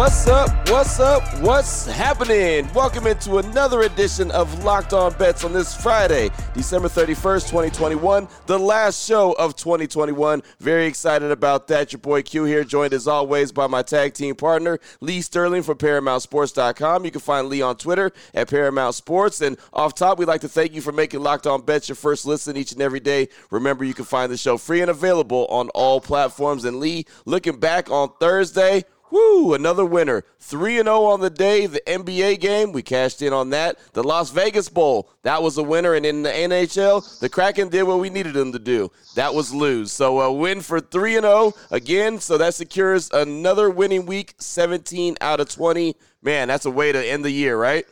[0.00, 0.48] What's up?
[0.70, 1.22] What's up?
[1.42, 2.72] What's happening?
[2.72, 8.58] Welcome into another edition of Locked On Bets on this Friday, December 31st, 2021, the
[8.58, 10.42] last show of 2021.
[10.58, 11.92] Very excited about that.
[11.92, 15.76] Your boy Q here, joined as always by my tag team partner, Lee Sterling from
[15.76, 17.04] ParamountSports.com.
[17.04, 19.42] You can find Lee on Twitter at Paramount Sports.
[19.42, 22.24] And off top, we'd like to thank you for making Locked On Bets your first
[22.24, 23.28] listen each and every day.
[23.50, 26.64] Remember, you can find the show free and available on all platforms.
[26.64, 30.24] And Lee, looking back on Thursday, Woo, another winner.
[30.38, 31.66] 3 0 on the day.
[31.66, 33.78] The NBA game, we cashed in on that.
[33.92, 35.94] The Las Vegas Bowl, that was a winner.
[35.94, 38.90] And in the NHL, the Kraken did what we needed them to do.
[39.16, 39.92] That was lose.
[39.92, 42.20] So a win for 3 0 again.
[42.20, 45.96] So that secures another winning week, 17 out of 20.
[46.22, 47.84] Man, that's a way to end the year, right?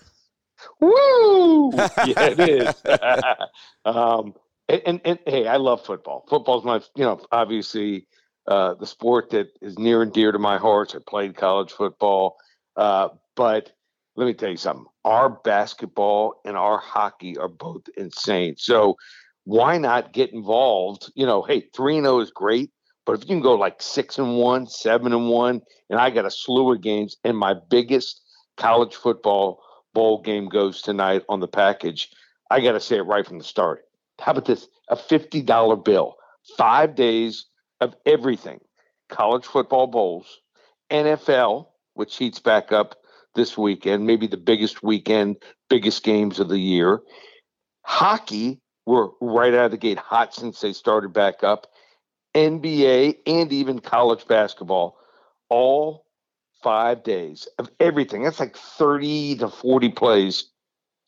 [0.80, 1.72] Woo!
[1.76, 2.82] yeah, it is.
[3.84, 4.34] um,
[4.68, 6.24] and, and, and hey, I love football.
[6.28, 8.06] Football's my, you know, obviously
[8.48, 10.94] uh, the sport that is near and dear to my heart.
[10.94, 12.38] I played college football.
[12.76, 13.72] Uh, but
[14.16, 18.54] let me tell you something our basketball and our hockey are both insane.
[18.58, 18.96] So
[19.44, 21.12] why not get involved?
[21.14, 22.70] You know, hey, 3 0 is great.
[23.06, 26.26] But if you can go like six and one, seven and one, and I got
[26.26, 28.20] a slew of games, and my biggest
[28.58, 29.62] college football
[29.94, 32.10] bowl game goes tonight on the package,
[32.50, 33.84] I got to say it right from the start.
[34.18, 34.68] How about this?
[34.90, 36.16] A $50 bill,
[36.58, 37.46] five days
[37.80, 38.60] of everything
[39.08, 40.40] college football bowls,
[40.90, 42.96] NFL, which heats back up
[43.34, 45.36] this weekend, maybe the biggest weekend,
[45.68, 47.00] biggest games of the year.
[47.82, 51.66] Hockey, we're right out of the gate hot since they started back up.
[52.34, 54.98] NBA and even college basketball,
[55.48, 56.06] all
[56.62, 58.24] five days of everything.
[58.24, 60.50] That's like 30 to 40 plays,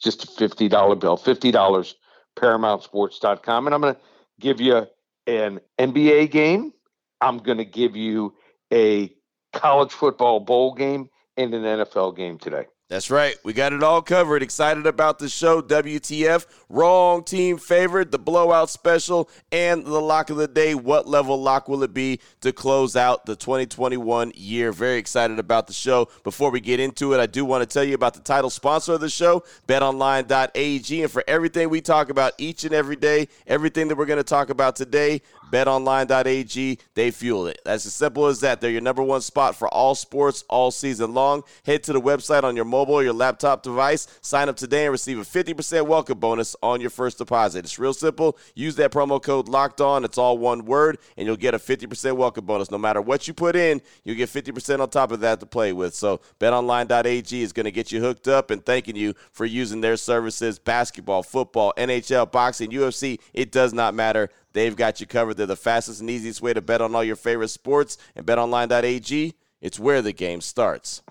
[0.00, 1.18] just a $50 bill.
[1.18, 1.94] $50,
[2.36, 3.66] ParamountSports.com.
[3.66, 4.00] And I'm going to
[4.40, 4.86] give you
[5.30, 6.72] an NBA game.
[7.20, 8.34] I'm going to give you
[8.72, 9.14] a
[9.52, 12.66] college football bowl game and an NFL game today.
[12.90, 13.36] That's right.
[13.44, 14.42] We got it all covered.
[14.42, 15.62] Excited about the show.
[15.62, 20.74] WTF, wrong team favorite, the blowout special, and the lock of the day.
[20.74, 24.72] What level lock will it be to close out the 2021 year?
[24.72, 26.08] Very excited about the show.
[26.24, 28.94] Before we get into it, I do want to tell you about the title sponsor
[28.94, 31.02] of the show, betonline.ag.
[31.02, 34.24] And for everything we talk about each and every day, everything that we're going to
[34.24, 37.60] talk about today, betonline.ag, they fuel it.
[37.64, 38.60] That's as simple as that.
[38.60, 41.42] They're your number one spot for all sports all season long.
[41.64, 44.06] Head to the website on your mobile or your laptop device.
[44.20, 47.64] Sign up today and receive a 50% welcome bonus on your first deposit.
[47.64, 48.38] It's real simple.
[48.54, 50.04] Use that promo code locked on.
[50.04, 52.70] It's all one word, and you'll get a 50% welcome bonus.
[52.70, 55.72] No matter what you put in, you'll get 50% on top of that to play
[55.72, 55.94] with.
[55.94, 59.96] So betonline.ag is going to get you hooked up and thanking you for using their
[59.96, 60.58] services.
[60.58, 64.30] Basketball, football, NHL, boxing, UFC, it does not matter.
[64.52, 65.36] They've got you covered.
[65.36, 67.98] They're the fastest and easiest way to bet on all your favorite sports.
[68.16, 71.02] And betonline.ag, it's where the game starts.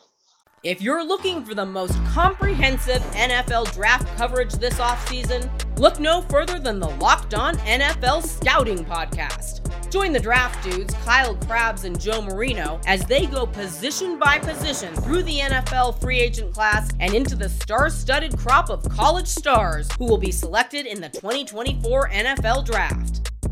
[0.61, 6.59] If you're looking for the most comprehensive NFL draft coverage this offseason, look no further
[6.59, 9.69] than the Locked On NFL Scouting Podcast.
[9.89, 14.93] Join the draft dudes, Kyle Crabbs and Joe Marino, as they go position by position
[14.95, 19.89] through the NFL free agent class and into the star studded crop of college stars
[19.97, 23.28] who will be selected in the 2024 NFL Draft.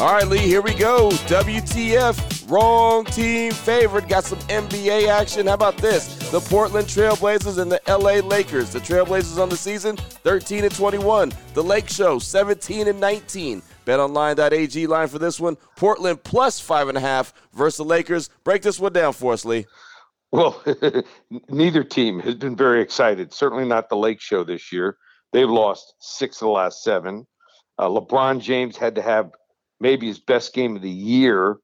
[0.00, 1.10] All right, Lee, here we go.
[1.10, 4.06] WTF, wrong team favorite.
[4.06, 5.48] Got some NBA action.
[5.48, 6.14] How about this?
[6.30, 8.70] The Portland Trailblazers and the LA Lakers.
[8.70, 11.32] The Trailblazers on the season, 13 and 21.
[11.54, 13.60] The Lake Show, 17 and 19.
[13.86, 15.56] BetOnline.ag line for this one.
[15.74, 18.30] Portland plus five and a half versus the Lakers.
[18.44, 19.66] Break this one down for us, Lee.
[20.30, 20.62] Well,
[21.48, 23.32] neither team has been very excited.
[23.32, 24.96] Certainly not the Lake Show this year.
[25.32, 27.26] They've lost six of the last seven.
[27.80, 29.32] Uh, LeBron James had to have
[29.80, 31.58] maybe his best game of the year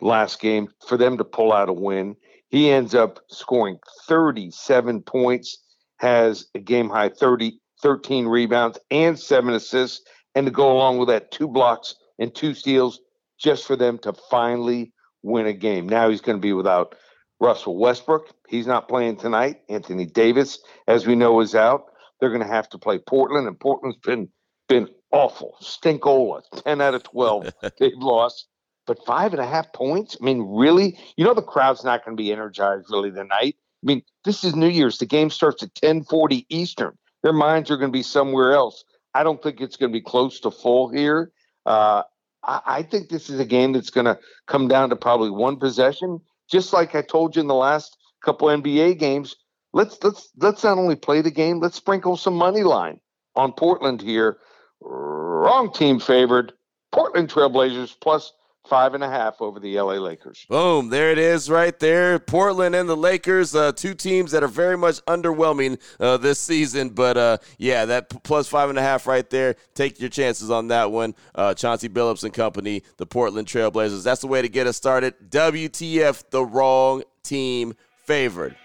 [0.00, 2.16] last game for them to pull out a win.
[2.48, 3.78] He ends up scoring
[4.08, 5.58] 37 points,
[5.98, 10.02] has a game high 30, 13 rebounds, and seven assists.
[10.34, 13.00] And to go along with that, two blocks and two steals
[13.38, 15.88] just for them to finally win a game.
[15.88, 16.94] Now he's going to be without
[17.40, 18.28] Russell Westbrook.
[18.48, 19.60] He's not playing tonight.
[19.68, 21.84] Anthony Davis, as we know, is out.
[22.20, 24.28] They're going to have to play Portland, and Portland's been
[24.68, 25.56] been awful.
[25.62, 27.52] Stinkola, 10 out of 12.
[27.78, 28.46] They've lost.
[28.86, 30.16] But five and a half points?
[30.20, 30.98] I mean, really?
[31.16, 33.56] You know the crowd's not going to be energized really tonight.
[33.82, 34.98] I mean, this is New Year's.
[34.98, 36.96] The game starts at 1040 Eastern.
[37.22, 38.84] Their minds are going to be somewhere else.
[39.14, 41.32] I don't think it's going to be close to full here.
[41.66, 42.02] Uh,
[42.42, 45.56] I, I think this is a game that's going to come down to probably one
[45.56, 46.20] possession.
[46.50, 49.36] Just like I told you in the last couple NBA games,
[49.72, 53.00] let's let's let's not only play the game, let's sprinkle some money line
[53.36, 54.38] on Portland here.
[54.80, 56.52] Wrong team favored.
[56.92, 58.32] Portland Trailblazers plus
[58.68, 60.46] five and a half over the LA Lakers.
[60.48, 62.18] Boom, there it is right there.
[62.18, 66.90] Portland and the Lakers, uh, two teams that are very much underwhelming uh, this season.
[66.90, 69.56] But uh, yeah, that plus five and a half right there.
[69.74, 71.14] Take your chances on that one.
[71.34, 74.04] Uh, Chauncey Billups and company, the Portland Trailblazers.
[74.04, 75.14] That's the way to get us started.
[75.28, 77.74] WTF, the wrong team
[78.04, 78.56] favored.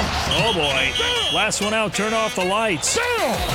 [0.00, 1.36] Oh, oh boy.
[1.36, 2.94] Last one out, turn off the lights.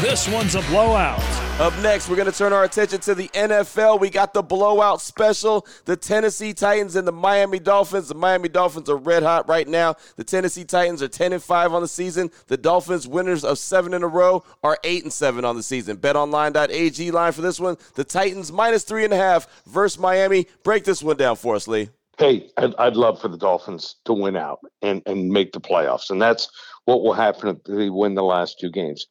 [0.01, 1.22] This one's a blowout.
[1.60, 4.00] Up next, we're going to turn our attention to the NFL.
[4.00, 5.66] We got the blowout special.
[5.86, 8.10] The Tennessee Titans and the Miami Dolphins.
[8.10, 9.95] The Miami Dolphins are red hot right now.
[10.18, 12.30] The Tennessee Titans are 10 and 5 on the season.
[12.48, 15.98] The Dolphins, winners of 7 in a row, are 8 and 7 on the season.
[15.98, 17.78] BetOnline.ag line for this one.
[17.95, 20.48] The Titans minus 3.5 versus Miami.
[20.63, 21.90] Break this one down for us, Lee.
[22.18, 26.10] Hey, I'd, I'd love for the Dolphins to win out and, and make the playoffs.
[26.10, 26.48] And that's
[26.86, 29.07] what will happen if they win the last two games.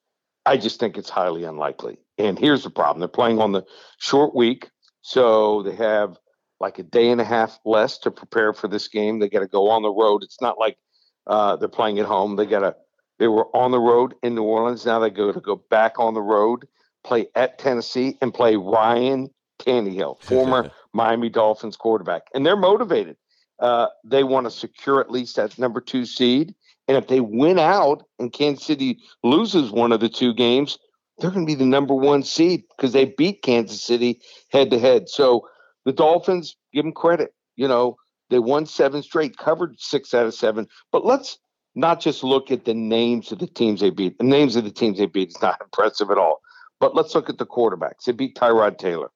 [0.47, 1.99] I just think it's highly unlikely.
[2.19, 3.65] And here's the problem they're playing on the
[3.99, 4.71] short week.
[5.03, 6.17] So they have
[6.61, 9.19] like a day and a half less to prepare for this game.
[9.19, 10.23] They got to go on the road.
[10.23, 10.79] It's not like
[11.27, 12.37] uh, they're playing at home.
[12.37, 12.77] They got to,
[13.19, 14.87] they were on the road in New Orleans.
[14.87, 16.67] Now they go to go back on the road,
[17.03, 19.29] play at Tennessee, and play Ryan
[19.59, 23.17] Tannehill, former Miami Dolphins quarterback, and they're motivated.
[23.59, 26.55] Uh, they want to secure at least that number two seed.
[26.89, 30.79] And if they win out and Kansas City loses one of the two games,
[31.19, 34.79] they're going to be the number one seed because they beat Kansas City head to
[34.79, 35.09] head.
[35.09, 35.47] So
[35.85, 37.35] the Dolphins, give them credit.
[37.55, 37.97] You know,
[38.31, 40.67] they won seven straight, covered six out of seven.
[40.91, 41.39] But let's
[41.75, 44.19] not just look at the names of the teams they beat.
[44.19, 46.41] The names of the teams they beat is not impressive at all.
[46.81, 48.05] But let's look at the quarterbacks.
[48.07, 49.11] They beat Tyrod Taylor.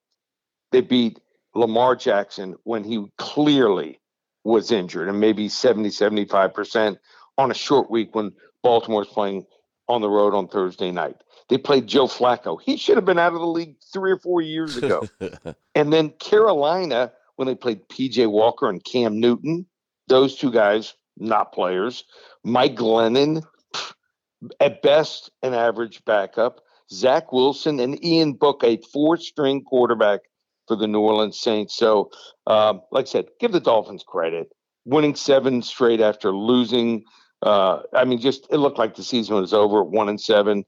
[0.71, 1.19] They beat
[1.57, 4.01] Lamar Jackson when he clearly
[4.45, 6.99] was injured and maybe 70, 75%
[7.39, 8.33] on a short week when
[8.63, 9.47] Baltimore's playing
[9.89, 11.17] on the road on Thursday night.
[11.49, 12.59] They played Joe Flacco.
[12.61, 15.09] He should have been out of the league three or four years ago.
[15.75, 19.67] and then Carolina, when they played PJ Walker and Cam Newton,
[20.09, 22.05] those two guys, not players.
[22.45, 23.45] Mike Glennon,
[24.61, 26.61] at best, an average backup.
[26.93, 30.21] Zach Wilson and Ian Book, a four string quarterback
[30.67, 31.77] for the New Orleans Saints.
[31.77, 32.11] So,
[32.47, 34.49] um, like I said, give the Dolphins credit.
[34.85, 37.05] Winning seven straight after losing.
[37.43, 40.65] Uh, I mean, just it looked like the season was over at one and seven,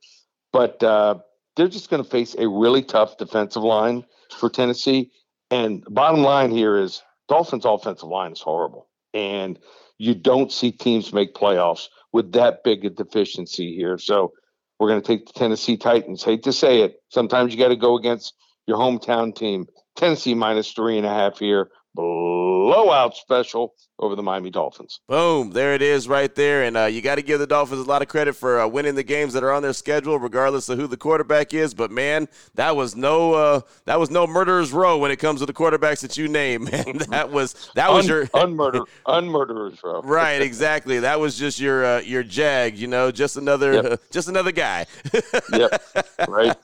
[0.53, 1.17] but uh,
[1.57, 4.05] they're just going to face a really tough defensive line
[4.39, 5.11] for Tennessee.
[5.51, 9.59] And bottom line here is Dolphins' offensive line is horrible, and
[9.99, 13.99] you don't see teams make playoffs with that big a deficiency here.
[13.99, 14.33] So
[14.79, 16.23] we're going to take the Tennessee Titans.
[16.23, 18.35] Hate to say it, sometimes you got to go against
[18.67, 19.67] your hometown team.
[19.99, 21.69] Tennessee minus three and a half here.
[21.95, 25.01] Blowout special over the Miami Dolphins.
[25.09, 26.65] Boom, there it is right there.
[26.65, 28.95] And uh, you got to give the Dolphins a lot of credit for uh, winning
[28.95, 31.75] the games that are on their schedule, regardless of who the quarterback is.
[31.75, 35.47] But man, that was no uh, that was no murderer's row when it comes to
[35.47, 36.65] the quarterbacks that you name.
[36.69, 40.03] Man, that was that was Un- your unmurder unmurderer's row.
[40.05, 41.01] right, exactly.
[41.01, 42.77] That was just your uh, your jag.
[42.77, 44.01] You know, just another yep.
[44.11, 44.87] just another guy.
[45.53, 45.83] yep.
[46.29, 46.57] Right.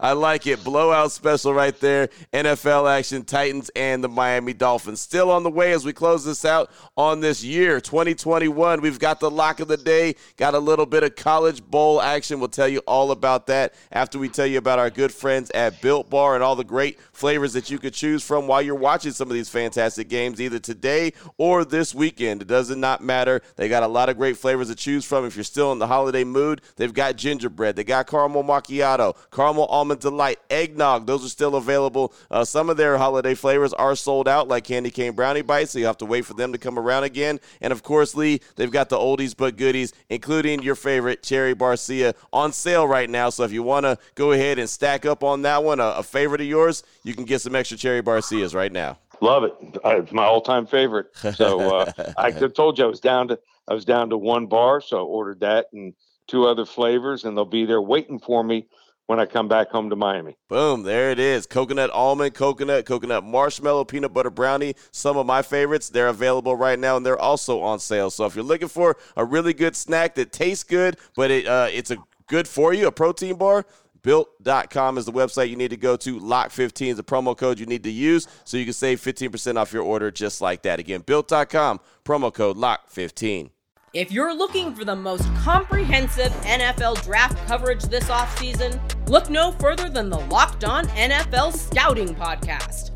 [0.00, 0.64] I like it.
[0.64, 2.08] Blowout special right there.
[2.32, 3.24] NFL action.
[3.24, 6.65] Titans and the Miami Dolphins still on the way as we close this out
[6.96, 8.80] on this year, 2021.
[8.80, 12.40] We've got the lock of the day, got a little bit of college bowl action.
[12.40, 15.80] We'll tell you all about that after we tell you about our good friends at
[15.80, 19.12] Built Bar and all the great flavors that you could choose from while you're watching
[19.12, 22.42] some of these fantastic games, either today or this weekend.
[22.42, 23.40] It does not matter.
[23.56, 25.24] They got a lot of great flavors to choose from.
[25.24, 29.66] If you're still in the holiday mood, they've got gingerbread, they got caramel macchiato, caramel
[29.66, 31.06] almond delight, eggnog.
[31.06, 32.12] Those are still available.
[32.30, 35.78] Uh, some of their holiday flavors are sold out, like candy cane brownie bites, so
[35.78, 37.40] you have to wait for them to come around again.
[37.60, 42.14] And of course, Lee, they've got the oldies but goodies, including your favorite Cherry Barcia
[42.32, 43.30] on sale right now.
[43.30, 46.02] So if you want to go ahead and stack up on that one, a, a
[46.02, 48.98] favorite of yours, you can get some extra Cherry Barcias right now.
[49.20, 49.54] Love it.
[49.84, 51.06] It's my all-time favorite.
[51.34, 54.80] So uh, I told you I was down to I was down to one bar,
[54.80, 55.94] so I ordered that and
[56.26, 58.66] two other flavors, and they'll be there waiting for me
[59.06, 60.36] when I come back home to Miami.
[60.48, 61.46] Boom, there it is.
[61.46, 64.74] Coconut almond, coconut, coconut marshmallow, peanut butter brownie.
[64.90, 65.88] Some of my favorites.
[65.88, 68.10] They're available right now, and they're also on sale.
[68.10, 71.68] So if you're looking for a really good snack that tastes good, but it uh,
[71.70, 73.64] it's a good for you, a protein bar.
[74.06, 76.20] Built.com is the website you need to go to.
[76.20, 79.72] Lock15 is the promo code you need to use so you can save 15% off
[79.72, 80.78] your order just like that.
[80.78, 83.50] Again, Built.com, promo code LOCK15.
[83.94, 89.88] If you're looking for the most comprehensive NFL draft coverage this offseason, look no further
[89.88, 92.95] than the Locked On NFL Scouting Podcast.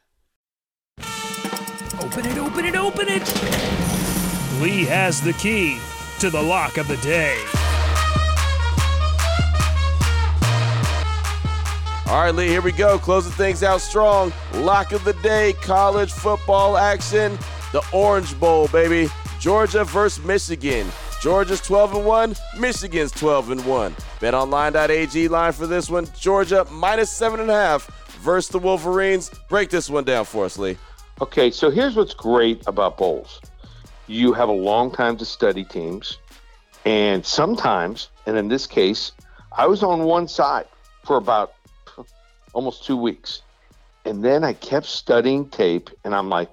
[2.01, 3.21] Open it, open it, open it.
[4.59, 5.77] Lee has the key
[6.19, 7.37] to the lock of the day.
[12.07, 12.97] All right, Lee, here we go.
[12.97, 14.33] Closing things out strong.
[14.55, 17.37] Lock of the day, college football action.
[17.71, 19.07] The Orange Bowl, baby.
[19.39, 20.87] Georgia versus Michigan.
[21.21, 23.93] Georgia's 12 and 1, Michigan's 12 and 1.
[24.19, 26.07] BetOnline.ag line for this one.
[26.19, 27.85] Georgia minus seven and a half
[28.21, 29.29] versus the Wolverines.
[29.49, 30.77] Break this one down for us, Lee.
[31.21, 33.41] Okay, so here's what's great about bowls.
[34.07, 36.17] You have a long time to study teams,
[36.83, 39.11] and sometimes, and in this case,
[39.55, 40.65] I was on one side
[41.05, 41.53] for about
[42.53, 43.43] almost two weeks.
[44.03, 46.49] And then I kept studying tape, and I'm like,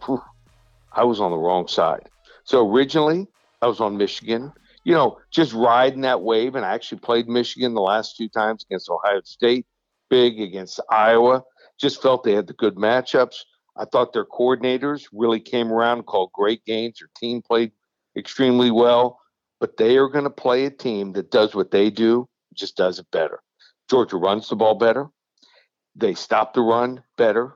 [0.92, 2.10] I was on the wrong side.
[2.44, 3.26] So originally,
[3.62, 4.52] I was on Michigan,
[4.84, 6.56] you know, just riding that wave.
[6.56, 9.64] And I actually played Michigan the last two times against Ohio State,
[10.10, 11.42] big against Iowa.
[11.80, 13.44] Just felt they had the good matchups.
[13.78, 16.98] I thought their coordinators really came around, called great games.
[16.98, 17.70] Their team played
[18.16, 19.20] extremely well,
[19.60, 22.98] but they are going to play a team that does what they do, just does
[22.98, 23.40] it better.
[23.88, 25.08] Georgia runs the ball better.
[25.94, 27.54] They stop the run better.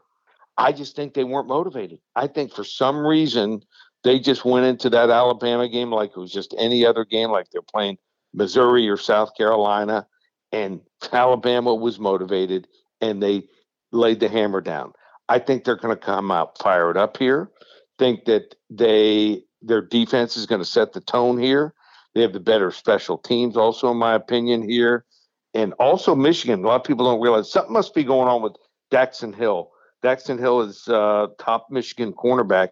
[0.57, 1.99] I just think they weren't motivated.
[2.15, 3.63] I think for some reason
[4.05, 7.51] they just went into that Alabama game like it was just any other game, like
[7.51, 7.99] they're playing
[8.35, 10.07] Missouri or South Carolina,
[10.53, 10.81] and
[11.13, 12.69] Alabama was motivated
[13.01, 13.45] and they
[13.91, 14.93] laid the hammer down.
[15.33, 17.51] I think they're going to come out fired up here.
[17.99, 21.75] Think that they their defense is going to set the tone here.
[22.15, 25.07] They have the better special teams, also in my opinion here
[25.55, 26.65] and also Michigan.
[26.65, 28.57] A lot of people don't realize something must be going on with
[28.91, 29.71] Daxton Hill.
[30.03, 32.69] Daxton Hill is uh, top Michigan cornerback.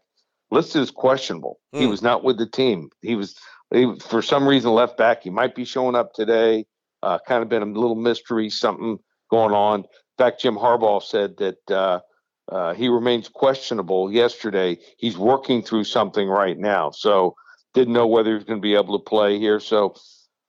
[0.50, 1.61] Listed as questionable.
[1.71, 1.90] He hmm.
[1.90, 2.90] was not with the team.
[3.02, 3.37] He was,
[3.73, 5.23] he, for some reason, left back.
[5.23, 6.67] He might be showing up today.
[7.05, 8.99] Uh, kind of been a little mystery, something
[9.31, 9.81] going on.
[9.81, 9.87] In
[10.19, 12.00] fact, Jim Harbaugh said that uh,
[12.49, 14.78] uh, he remains questionable yesterday.
[14.99, 16.90] He's working through something right now.
[16.90, 17.37] So
[17.75, 19.61] didn't know whether he's going to be able to play here.
[19.61, 19.94] So,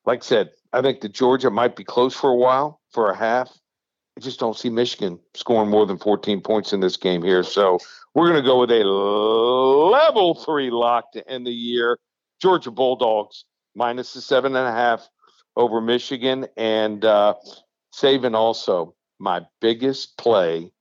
[0.05, 3.15] like I said, I think that Georgia might be close for a while, for a
[3.15, 3.51] half.
[4.17, 7.43] I just don't see Michigan scoring more than 14 points in this game here.
[7.43, 7.79] So
[8.13, 11.98] we're going to go with a level three lock to end the year.
[12.41, 13.45] Georgia Bulldogs
[13.75, 15.07] minus the seven and a half
[15.55, 16.48] over Michigan.
[16.57, 17.36] And uh,
[17.93, 20.71] Saban also, my biggest play,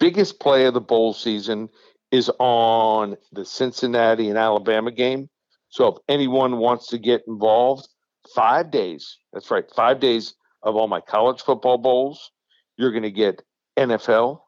[0.00, 1.68] biggest play of the bowl season
[2.10, 5.28] is on the Cincinnati and Alabama game.
[5.70, 7.88] So if anyone wants to get involved,
[8.34, 9.18] five days.
[9.32, 12.30] That's right, five days of all my college football bowls.
[12.76, 13.42] You're going to get
[13.76, 14.40] NFL.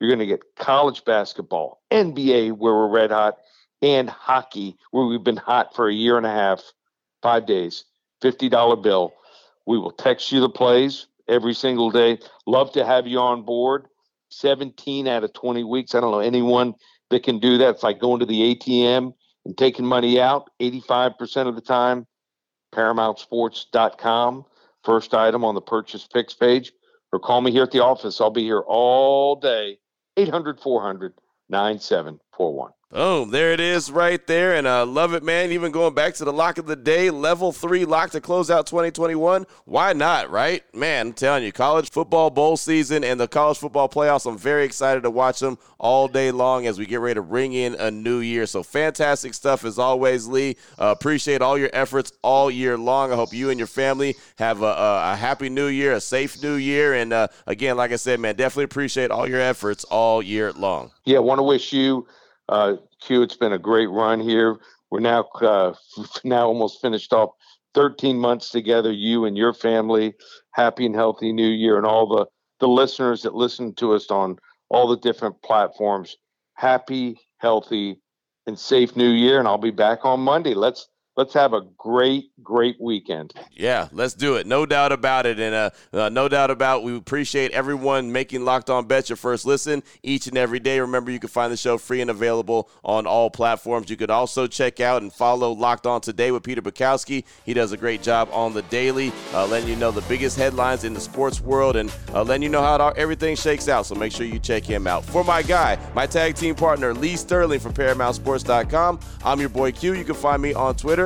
[0.00, 3.36] You're going to get college basketball, NBA, where we're red hot,
[3.80, 6.62] and hockey, where we've been hot for a year and a half.
[7.22, 7.84] Five days,
[8.22, 9.14] $50 bill.
[9.66, 12.18] We will text you the plays every single day.
[12.46, 13.86] Love to have you on board.
[14.30, 15.94] 17 out of 20 weeks.
[15.94, 16.74] I don't know anyone
[17.10, 17.70] that can do that.
[17.70, 19.12] It's like going to the ATM
[19.44, 22.06] and taking money out 85% of the time
[22.74, 24.44] ParamountSports.com.
[24.84, 26.72] First item on the purchase fix page.
[27.12, 28.20] Or call me here at the office.
[28.20, 29.78] I'll be here all day.
[30.16, 31.14] 800 400
[31.48, 32.72] 9741.
[32.92, 34.54] Boom, there it is right there.
[34.54, 35.50] And I uh, love it, man.
[35.50, 38.68] Even going back to the lock of the day, level three lock to close out
[38.68, 39.44] 2021.
[39.64, 40.62] Why not, right?
[40.72, 44.64] Man, I'm telling you, college football bowl season and the college football playoffs, I'm very
[44.64, 47.90] excited to watch them all day long as we get ready to ring in a
[47.90, 48.46] new year.
[48.46, 50.56] So fantastic stuff as always, Lee.
[50.78, 53.12] Uh, appreciate all your efforts all year long.
[53.12, 56.40] I hope you and your family have a, a, a happy new year, a safe
[56.40, 56.94] new year.
[56.94, 60.92] And uh, again, like I said, man, definitely appreciate all your efforts all year long.
[61.04, 62.06] Yeah, want to wish you
[62.48, 64.56] uh, Q, it's been a great run here.
[64.90, 65.74] We're now uh,
[66.24, 67.30] now almost finished off
[67.74, 68.92] 13 months together.
[68.92, 70.14] You and your family,
[70.52, 72.26] happy and healthy New Year, and all the
[72.58, 74.38] the listeners that listen to us on
[74.70, 76.16] all the different platforms.
[76.54, 78.00] Happy, healthy,
[78.46, 79.38] and safe New Year.
[79.38, 80.54] And I'll be back on Monday.
[80.54, 83.32] Let's let's have a great, great weekend.
[83.52, 84.46] Yeah, let's do it.
[84.46, 85.40] No doubt about it.
[85.40, 89.46] And uh, uh, no doubt about we appreciate everyone making Locked On Bets your first
[89.46, 90.78] listen each and every day.
[90.78, 93.90] Remember, you can find the show free and available on all platforms.
[93.90, 97.24] You could also check out and follow Locked On Today with Peter Bukowski.
[97.44, 100.84] He does a great job on the daily, uh, letting you know the biggest headlines
[100.84, 103.86] in the sports world and uh, letting you know how it, everything shakes out.
[103.86, 105.04] So make sure you check him out.
[105.04, 109.94] For my guy, my tag team partner, Lee Sterling from ParamountSports.com, I'm your boy Q.
[109.94, 111.05] You can find me on Twitter